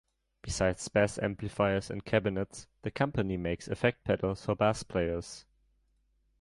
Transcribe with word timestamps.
Besides 0.41 0.87
bass 0.87 1.19
amplifiers 1.19 1.91
and 1.91 2.03
cabinets, 2.03 2.65
the 2.81 2.89
company 2.89 3.37
makes 3.37 3.67
effect 3.67 4.03
pedals 4.03 4.43
for 4.43 4.55
bass 4.55 4.81
players. 4.81 5.45